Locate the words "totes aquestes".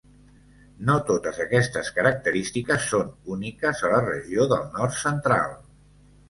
1.09-1.91